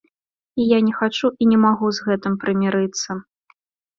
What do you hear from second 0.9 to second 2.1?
хачу і не магу з